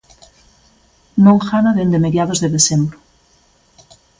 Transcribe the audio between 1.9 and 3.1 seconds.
mediados de decembro.